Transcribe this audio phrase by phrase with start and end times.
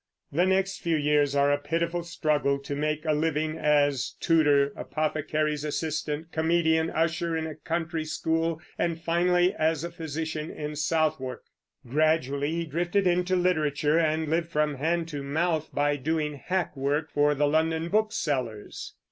[0.31, 5.63] The next few years are a pitiful struggle to make a living as tutor, apothecary's
[5.63, 11.43] assistant, comedian, usher in a country school, and finally as a physician in Southwark.
[11.87, 17.11] Gradually he drifted into literature, and lived from hand to mouth by doing hack work
[17.11, 18.95] for the London booksellers.